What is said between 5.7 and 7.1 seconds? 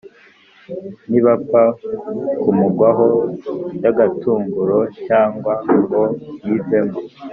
ngo yivemo.